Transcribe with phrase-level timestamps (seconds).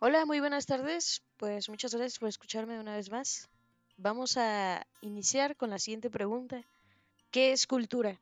[0.00, 1.24] Hola, muy buenas tardes.
[1.38, 3.48] Pues muchas gracias por escucharme una vez más.
[3.96, 6.62] Vamos a iniciar con la siguiente pregunta.
[7.32, 8.16] ¿Qué es cultura?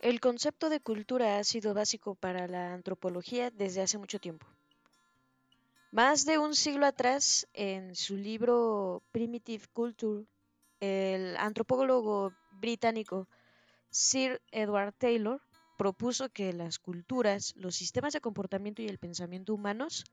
[0.00, 4.46] El concepto de cultura ha sido básico para la antropología desde hace mucho tiempo.
[5.92, 10.26] Más de un siglo atrás, en su libro Primitive Culture,
[10.80, 13.28] el antropólogo británico
[13.88, 15.40] Sir Edward Taylor
[15.78, 20.04] propuso que las culturas, los sistemas de comportamiento y el pensamiento humanos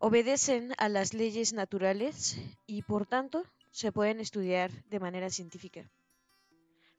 [0.00, 5.88] obedecen a las leyes naturales y por tanto se pueden estudiar de manera científica.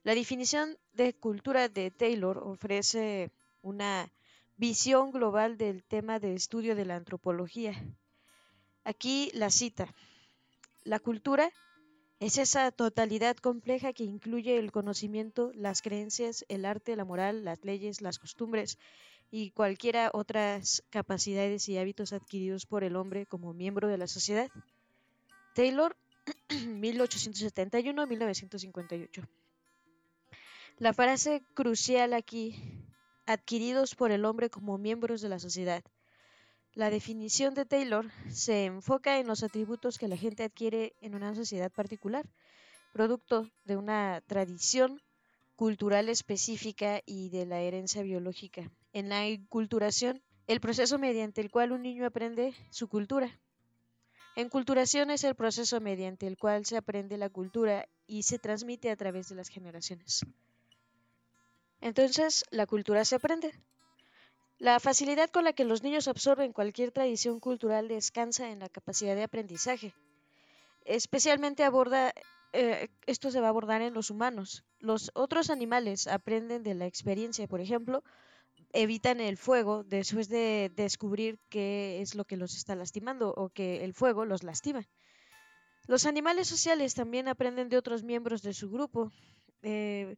[0.04, 3.32] La definición de cultura de Taylor ofrece
[3.64, 4.12] una
[4.56, 7.74] visión global del tema de estudio de la antropología.
[8.84, 9.92] Aquí la cita.
[10.84, 11.52] La cultura
[12.20, 17.66] es esa totalidad compleja que incluye el conocimiento, las creencias, el arte, la moral, las
[17.66, 18.78] leyes, las costumbres
[19.32, 24.52] y cualquiera otras capacidades y hábitos adquiridos por el hombre como miembro de la sociedad.
[25.56, 25.96] Taylor,
[26.50, 29.26] 1871-1958.
[30.78, 32.56] La frase crucial aquí,
[33.26, 35.84] adquiridos por el hombre como miembros de la sociedad.
[36.74, 41.36] La definición de Taylor se enfoca en los atributos que la gente adquiere en una
[41.36, 42.26] sociedad particular,
[42.92, 45.02] producto de una tradición
[45.56, 48.70] cultural específica y de la herencia biológica.
[48.94, 53.40] En la inculturación, el proceso mediante el cual un niño aprende su cultura.
[54.36, 58.96] Enculturación es el proceso mediante el cual se aprende la cultura y se transmite a
[58.96, 60.26] través de las generaciones.
[61.82, 63.54] Entonces, la cultura se aprende.
[64.58, 69.16] La facilidad con la que los niños absorben cualquier tradición cultural descansa en la capacidad
[69.16, 69.94] de aprendizaje.
[70.86, 72.14] Especialmente aborda
[72.54, 74.64] eh, esto se va a abordar en los humanos.
[74.80, 78.04] Los otros animales aprenden de la experiencia, por ejemplo,
[78.74, 83.84] evitan el fuego después de descubrir qué es lo que los está lastimando o que
[83.84, 84.88] el fuego los lastima.
[85.88, 89.12] Los animales sociales también aprenden de otros miembros de su grupo.
[89.64, 90.16] Eh,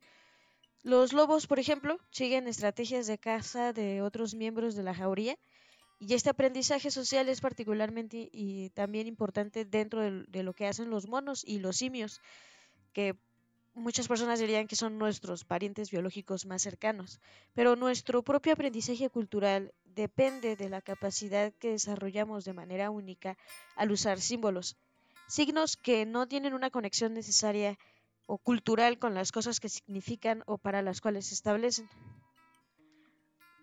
[0.84, 5.38] los lobos, por ejemplo, siguen estrategias de caza de otros miembros de la jauría
[6.00, 11.08] y este aprendizaje social es particularmente y también importante dentro de, lo que hacen los
[11.08, 12.20] monos y los simios,
[12.92, 13.16] que
[13.74, 17.20] muchas personas dirían que son nuestros parientes biológicos más cercanos.
[17.54, 23.38] Pero nuestro propio aprendizaje cultural depende de la capacidad que desarrollamos de manera única
[23.76, 24.78] al usar símbolos,
[25.28, 27.78] signos que no tienen una conexión necesaria
[28.26, 31.90] o cultural con las cosas que significan o para las cuales se establecen.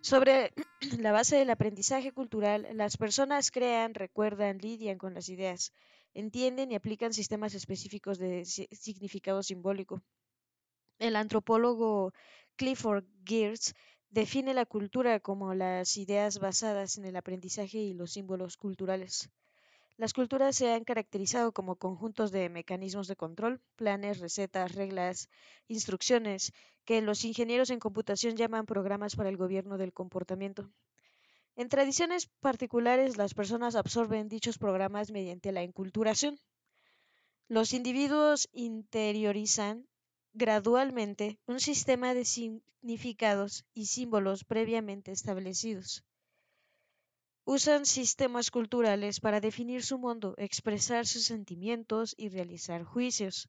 [0.02, 0.52] Sobre
[0.98, 5.72] la base del aprendizaje cultural, las personas crean, recuerdan, lidian con las ideas,
[6.14, 10.02] entienden y aplican sistemas específicos de significado simbólico.
[10.98, 12.12] El antropólogo
[12.56, 13.74] Clifford Geertz
[14.08, 19.30] define la cultura como las ideas basadas en el aprendizaje y los símbolos culturales.
[20.00, 25.28] Las culturas se han caracterizado como conjuntos de mecanismos de control, planes, recetas, reglas,
[25.68, 26.54] instrucciones,
[26.86, 30.70] que los ingenieros en computación llaman programas para el gobierno del comportamiento.
[31.54, 36.40] En tradiciones particulares, las personas absorben dichos programas mediante la inculturación.
[37.46, 39.86] Los individuos interiorizan
[40.32, 46.06] gradualmente un sistema de significados y símbolos previamente establecidos.
[47.52, 53.48] Usan sistemas culturales para definir su mundo, expresar sus sentimientos y realizar juicios.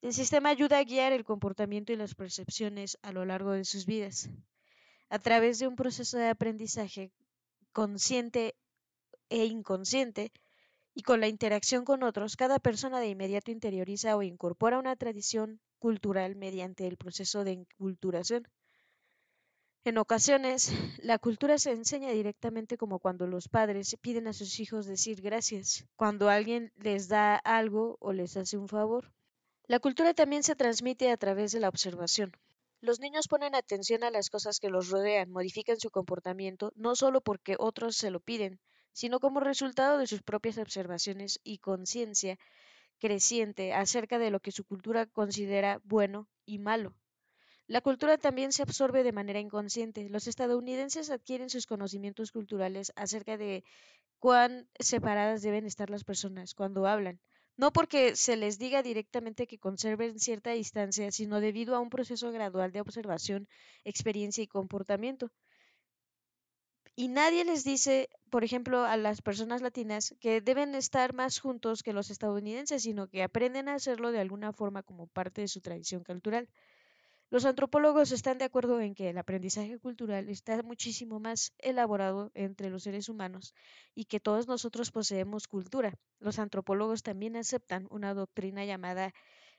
[0.00, 3.84] El sistema ayuda a guiar el comportamiento y las percepciones a lo largo de sus
[3.84, 4.30] vidas.
[5.08, 7.10] A través de un proceso de aprendizaje
[7.72, 8.54] consciente
[9.28, 10.30] e inconsciente
[10.94, 15.60] y con la interacción con otros, cada persona de inmediato interioriza o incorpora una tradición
[15.80, 18.46] cultural mediante el proceso de inculturación.
[19.86, 24.84] En ocasiones, la cultura se enseña directamente como cuando los padres piden a sus hijos
[24.84, 29.12] decir gracias, cuando alguien les da algo o les hace un favor.
[29.68, 32.32] La cultura también se transmite a través de la observación.
[32.80, 37.20] Los niños ponen atención a las cosas que los rodean, modifican su comportamiento, no solo
[37.20, 38.58] porque otros se lo piden,
[38.92, 42.40] sino como resultado de sus propias observaciones y conciencia
[42.98, 46.96] creciente acerca de lo que su cultura considera bueno y malo.
[47.68, 50.08] La cultura también se absorbe de manera inconsciente.
[50.08, 53.62] Los estadounidenses adquieren sus conocimientos culturales acerca de
[54.20, 57.20] cuán separadas deben estar las personas cuando hablan,
[57.56, 62.32] no porque se les diga directamente que conserven cierta distancia, sino debido a un proceso
[62.32, 63.48] gradual de observación,
[63.84, 65.32] experiencia y comportamiento.
[66.96, 71.82] Y nadie les dice, por ejemplo, a las personas latinas que deben estar más juntos
[71.82, 75.60] que los estadounidenses, sino que aprenden a hacerlo de alguna forma como parte de su
[75.60, 76.48] tradición cultural.
[77.30, 82.68] Los antropólogos están de acuerdo en que el aprendizaje cultural está muchísimo más elaborado entre
[82.68, 83.54] los seres humanos
[83.94, 85.94] y que todos nosotros poseemos cultura.
[86.18, 89.12] Los antropólogos también aceptan una doctrina llamada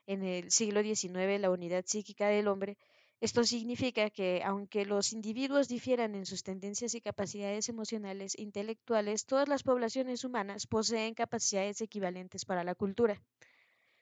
[0.06, 2.76] en el siglo XIX la unidad psíquica del hombre.
[3.20, 9.26] Esto significa que aunque los individuos difieran en sus tendencias y capacidades emocionales e intelectuales,
[9.26, 13.20] todas las poblaciones humanas poseen capacidades equivalentes para la cultura.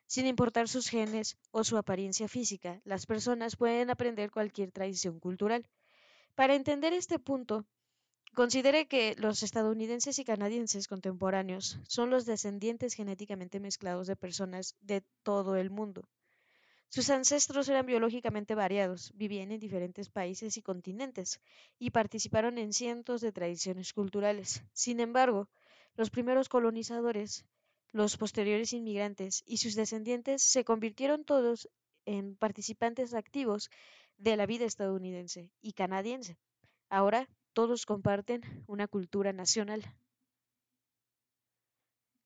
[0.07, 5.67] Sin importar sus genes o su apariencia física, las personas pueden aprender cualquier tradición cultural.
[6.37, 7.65] Para entender este punto,
[8.35, 15.03] considere que los estadounidenses y canadienses contemporáneos son los descendientes genéticamente mezclados de personas de
[15.23, 16.09] todo el mundo.
[16.89, 21.41] Sus ancestros eran biológicamente variados, vivían en diferentes países y continentes
[21.81, 24.63] y participaron en cientos de tradiciones culturales.
[24.73, 25.49] Sin embargo,
[25.97, 27.45] los primeros colonizadores
[27.93, 31.69] los posteriores inmigrantes y sus descendientes se convirtieron todos
[32.05, 33.71] en participantes activos
[34.17, 36.39] de la vida estadounidense y canadiense.
[36.89, 39.83] Ahora todos comparten una cultura nacional.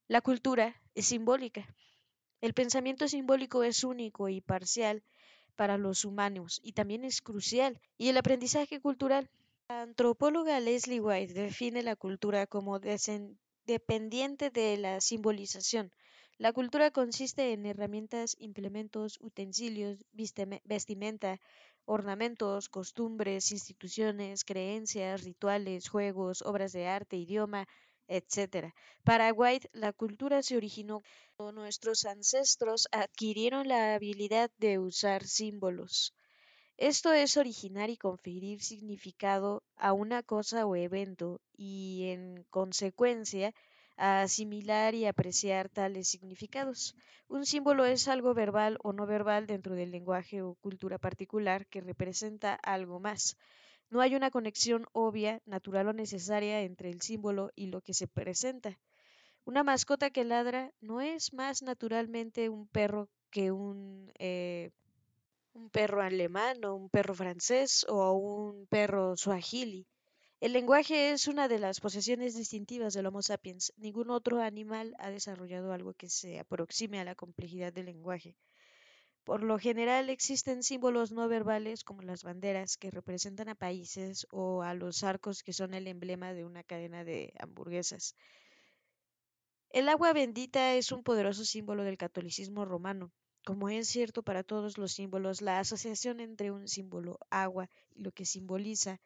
[0.09, 1.75] La cultura es simbólica.
[2.41, 5.05] El pensamiento simbólico es único y parcial
[5.57, 7.81] para los humanos y también es crucial.
[7.99, 9.31] Y el aprendizaje cultural.
[9.69, 12.81] La antropóloga Leslie White define la cultura como
[13.71, 15.93] dependiente de la simbolización.
[16.39, 20.05] La cultura consiste en herramientas, implementos, utensilios,
[20.65, 21.39] vestimenta,
[21.85, 27.69] ornamentos, costumbres, instituciones, creencias, rituales, juegos, obras de arte, idioma,
[28.09, 28.75] etc.
[29.05, 31.03] Para White, la cultura se originó
[31.37, 36.13] cuando nuestros ancestros adquirieron la habilidad de usar símbolos.
[36.81, 43.53] Esto es originar y conferir significado a una cosa o evento y, en consecuencia,
[43.99, 46.97] asimilar y apreciar tales significados.
[47.29, 51.82] Un símbolo es algo verbal o no verbal dentro del lenguaje o cultura particular que
[51.82, 53.37] representa algo más.
[53.91, 58.09] No hay una conexión obvia, natural o necesaria entre el símbolo y lo que se
[58.09, 58.79] presenta.
[59.44, 64.40] Una mascota que ladra no es más naturalmente un perro que un eh,
[65.71, 69.87] perro alemán o un perro francés o un perro swahili.
[70.41, 73.73] El lenguaje es una de las posesiones distintivas del Homo sapiens.
[73.77, 78.37] Ningún otro animal ha desarrollado algo que se aproxime a la complejidad del lenguaje.
[79.25, 84.63] Por lo general existen símbolos no verbales como las banderas que representan a países o
[84.63, 88.17] a los arcos que son el emblema de una cadena de hamburguesas.
[89.69, 93.13] El agua bendita es un poderoso símbolo del catolicismo romano.
[93.45, 98.13] Como es cierto para todos los símbolos, la asociación entre un símbolo agua y lo
[98.13, 98.99] que simboliza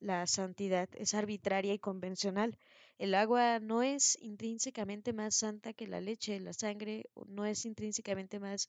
[0.00, 2.58] la santidad es arbitraria y convencional.
[2.98, 8.38] El agua no es intrínsecamente más santa que la leche, la sangre no es intrínsecamente
[8.40, 8.68] más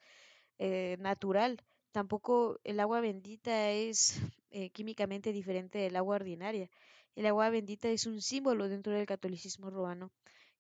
[0.60, 1.62] eh, natural.
[1.92, 4.20] Tampoco el agua bendita es
[4.52, 6.70] eh, químicamente diferente del agua ordinaria.
[7.16, 10.12] El agua bendita es un símbolo dentro del catolicismo romano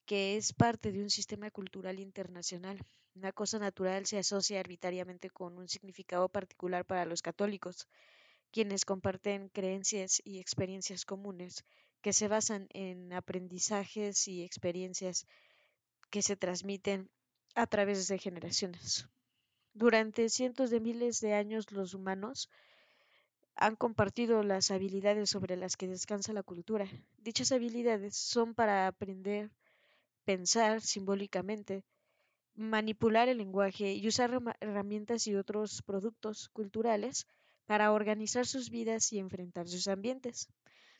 [0.07, 2.79] que es parte de un sistema cultural internacional.
[3.13, 7.87] Una cosa natural se asocia arbitrariamente con un significado particular para los católicos,
[8.51, 11.65] quienes comparten creencias y experiencias comunes
[12.01, 15.27] que se basan en aprendizajes y experiencias
[16.09, 17.09] que se transmiten
[17.53, 19.09] a través de generaciones.
[19.73, 22.49] Durante cientos de miles de años los humanos
[23.55, 26.87] han compartido las habilidades sobre las que descansa la cultura.
[27.17, 29.51] Dichas habilidades son para aprender,
[30.29, 31.75] pensar simbólicamente,
[32.55, 37.25] manipular el lenguaje y usar herramientas y otros productos culturales
[37.67, 40.47] para organizar sus vidas y enfrentar sus ambientes.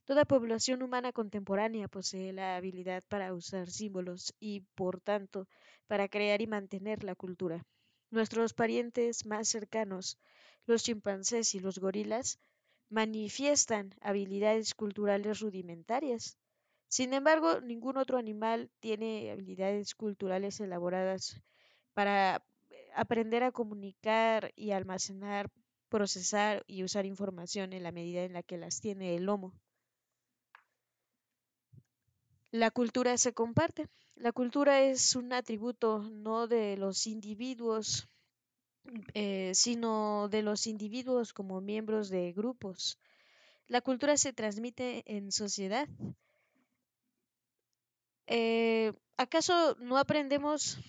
[0.06, 5.48] Toda población humana contemporánea posee la habilidad para usar símbolos y, por tanto,
[5.88, 7.66] para crear y mantener la cultura.
[8.12, 10.18] Nuestros parientes más cercanos,
[10.66, 12.40] los chimpancés y los gorilas,
[12.90, 16.38] manifiestan habilidades culturales rudimentarias.
[16.90, 21.42] Sin embargo, ningún otro animal tiene habilidades culturales elaboradas
[21.94, 25.50] para eh, aprender a comunicar y almacenar,
[25.90, 29.54] procesar y usar información en la medida en la que las tiene el lomo.
[32.52, 33.88] La cultura se comparte.
[34.16, 38.08] La cultura es un atributo no de los individuos,
[39.14, 42.98] eh, sino de los individuos como miembros de grupos.
[43.68, 45.88] La cultura se transmite en sociedad
[48.28, 50.80] eh, ¿acaso no aprendemos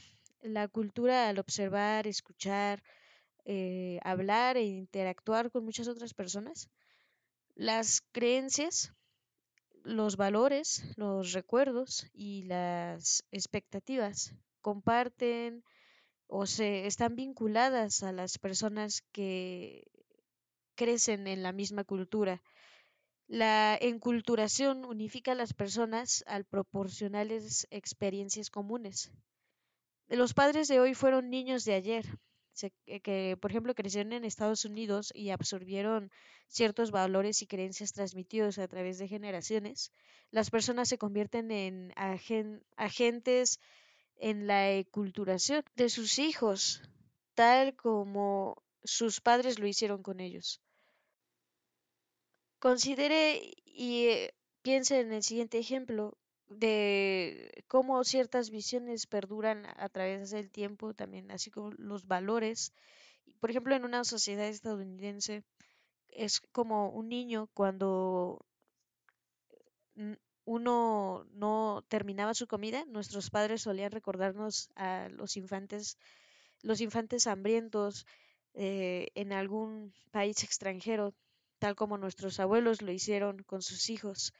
[0.43, 2.83] la cultura al observar, escuchar,
[3.45, 6.69] eh, hablar e interactuar con muchas otras personas?
[7.55, 8.93] Las creencias,
[9.85, 15.65] los valores, los recuerdos y las expectativas comparten
[16.27, 19.85] o se están vinculadas a las personas que
[20.75, 22.43] crecen en la misma cultura.
[23.29, 29.13] La enculturación unifica a las personas al proporcionarles experiencias comunes.
[30.09, 32.07] Los padres de hoy fueron niños de ayer,
[32.87, 36.11] eh, que por ejemplo crecieron en Estados Unidos y absorbieron
[36.47, 39.93] ciertos valores y creencias transmitidos a través de generaciones,
[40.31, 41.93] las personas se convierten en
[42.77, 43.61] agentes
[44.17, 46.83] en la eculturación de sus hijos,
[47.35, 50.63] tal como sus padres lo hicieron con ellos.
[52.59, 56.17] Considere y eh, piense en el siguiente ejemplo
[56.49, 62.73] de cómo ciertas visiones perduran a través del tiempo, también así como los valores.
[63.41, 65.45] Por ejemplo, en una sociedad estadounidense
[66.09, 68.45] es como un niño cuando
[70.45, 75.99] uno no terminaba su comida, nuestros padres solían recordarnos a los infantes,
[76.63, 78.07] los infantes hambrientos
[78.55, 81.15] eh, en algún país extranjero,
[81.59, 84.33] tal como nuestros abuelos lo hicieron con sus hijos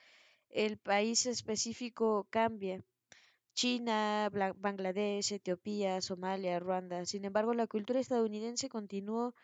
[0.51, 2.83] el país específico cambia.
[3.55, 7.05] China, Bangladesh, Etiopía, Somalia, Ruanda.
[7.07, 9.35] Sin embargo, la cultura estadounidense continuó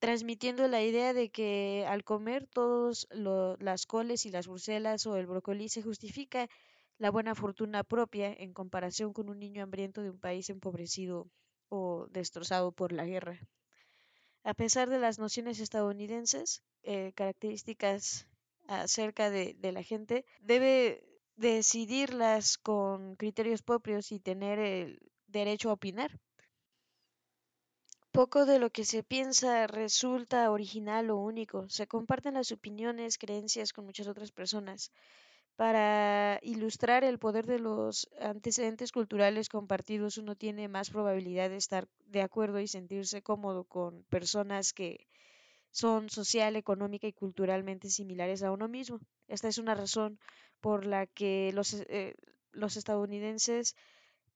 [0.00, 3.08] transmitiendo la idea de que al comer todos
[3.60, 6.48] las coles y las bruselas o el brócoli se justifica
[6.98, 11.28] la buena fortuna propia en comparación con un niño hambriento de un país empobrecido
[11.68, 13.38] o destrozado por la guerra.
[14.44, 18.26] A pesar de las nociones estadounidenses, eh, características
[18.66, 21.04] acerca de, la gente, debe
[21.36, 26.18] decidirlas con criterios propios y tener el derecho a opinar.
[28.10, 31.68] Poco de lo que se piensa resulta original o único.
[31.68, 34.90] Se comparten las opiniones, creencias con muchas otras personas.
[35.56, 41.88] Para ilustrar el poder de los antecedentes culturales compartidos, uno tiene más probabilidad de estar
[42.06, 45.06] de acuerdo y sentirse cómodo con personas que
[45.70, 49.00] son social, económica y culturalmente similares a uno mismo.
[49.28, 50.18] Esta es una razón
[50.60, 52.14] por la que los, eh,
[52.52, 53.74] los estadounidenses,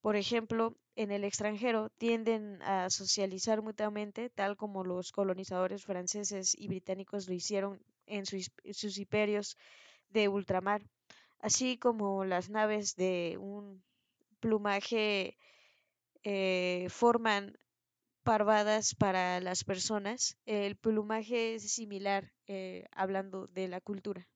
[0.01, 6.69] por ejemplo, en el extranjero tienden a socializar mutuamente, tal como los colonizadores franceses y
[6.69, 9.57] británicos lo hicieron en sus, imperios
[10.11, 10.83] de ultramar,
[11.41, 13.83] así como las naves de un
[14.41, 15.37] plumaje
[16.23, 17.59] eh, forman
[18.23, 20.37] parvadas para las personas.
[20.47, 24.29] El plumaje es similar eh, hablando de la cultura.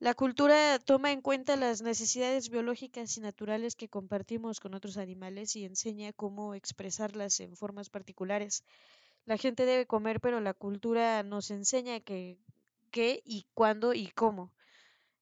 [0.00, 5.56] La cultura toma en cuenta las necesidades biológicas y naturales que compartimos con otros animales
[5.56, 8.62] y enseña cómo expresarlas en formas particulares.
[9.26, 12.00] La gente debe comer, pero la cultura nos enseña
[12.88, 14.52] qué y cuándo y cómo.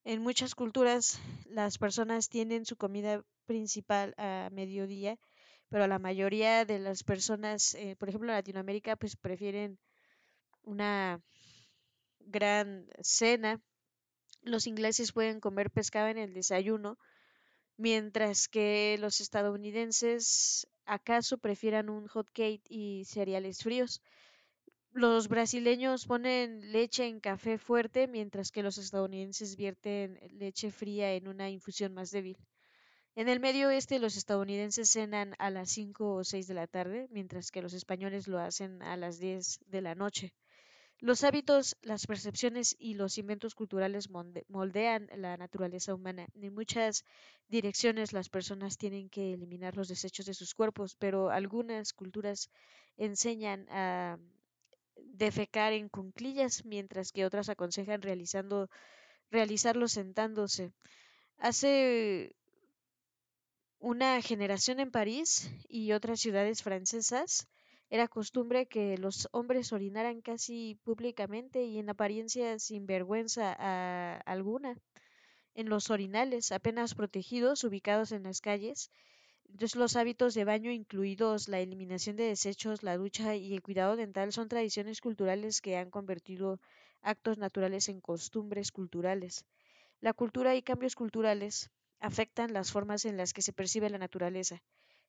[0.04, 5.18] En muchas culturas las personas tienen su comida principal a mediodía
[5.68, 9.78] pero la mayoría de las personas, eh, por ejemplo en Latinoamérica, pues prefieren
[10.62, 11.20] una
[12.20, 13.60] gran cena.
[14.42, 16.98] Los ingleses pueden comer pescado en el desayuno,
[17.76, 24.02] mientras que los estadounidenses acaso prefieran un hot cake y cereales fríos.
[24.96, 31.28] Los brasileños ponen leche en café fuerte, mientras que los estadounidenses vierten leche fría en
[31.28, 32.38] una infusión más débil.
[33.14, 37.08] En el medio oeste los estadounidenses cenan a las 5 o 6 de la tarde,
[37.10, 40.32] mientras que los españoles lo hacen a las 10 de la noche.
[40.98, 46.26] Los hábitos, las percepciones y los inventos culturales moldean la naturaleza humana.
[46.32, 47.04] En muchas
[47.48, 52.48] direcciones las personas tienen que eliminar los desechos de sus cuerpos, pero algunas culturas
[52.96, 54.16] enseñan a
[55.18, 58.68] defecar en cunclillas, mientras que otras aconsejan realizando,
[59.30, 60.72] realizarlo sentándose.
[61.38, 62.34] Hace
[63.78, 67.48] una generación en París y otras ciudades francesas
[67.88, 73.52] era costumbre que los hombres orinaran casi públicamente y en apariencia sin vergüenza
[74.26, 74.76] alguna
[75.54, 78.90] en los orinales apenas protegidos ubicados en las calles.
[79.50, 83.96] Entonces los hábitos de baño incluidos la eliminación de desechos, la ducha y el cuidado
[83.96, 86.60] dental son tradiciones culturales que han convertido
[87.02, 89.44] actos naturales en costumbres culturales.
[90.00, 94.62] La cultura y cambios culturales afectan las formas en las que se percibe la naturaleza,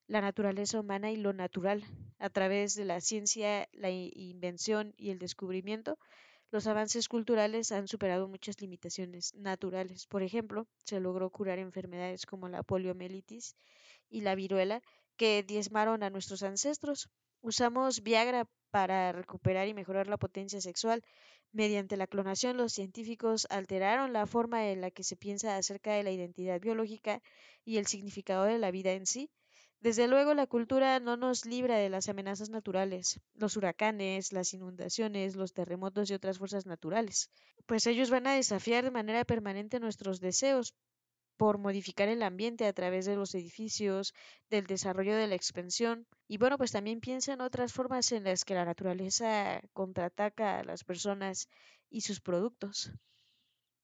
[0.07, 1.83] la naturaleza humana y lo natural.
[2.19, 5.97] A través de la ciencia, la invención y el descubrimiento,
[6.51, 10.07] los avances culturales han superado muchas limitaciones naturales.
[10.07, 13.55] Por ejemplo, se logró curar enfermedades como la poliomielitis
[14.09, 14.81] y la viruela
[15.15, 17.09] que diezmaron a nuestros ancestros.
[17.41, 21.03] Usamos Viagra para recuperar y mejorar la potencia sexual
[21.53, 26.03] Mediante la clonación, los científicos alteraron la forma en la que se piensa acerca de
[26.03, 27.21] la identidad biológica
[27.63, 29.31] y el significado de la vida en sí.
[29.79, 35.35] Desde luego, la cultura no nos libra de las amenazas naturales, los huracanes, las inundaciones,
[35.35, 37.31] los terremotos y otras fuerzas naturales,
[37.65, 40.75] pues ellos van a desafiar de manera permanente nuestros deseos
[41.37, 44.13] por modificar el ambiente a través de los edificios,
[44.49, 46.05] del desarrollo de la expansión.
[46.27, 50.63] Y bueno, pues también piensa en otras formas en las que la naturaleza contraataca a
[50.63, 51.47] las personas
[51.89, 52.91] y sus productos.